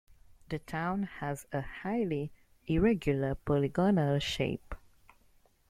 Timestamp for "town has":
0.57-1.45